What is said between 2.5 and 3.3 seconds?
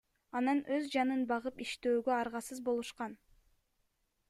болушкан.